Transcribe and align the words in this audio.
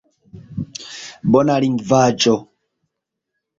Bona 1.35 1.59
lingvaĵo. 1.65 2.37